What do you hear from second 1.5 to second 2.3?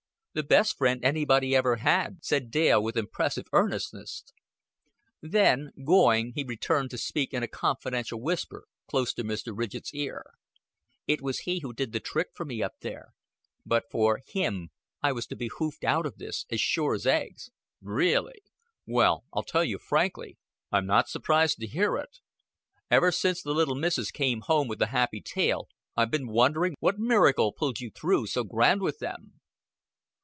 ever had,"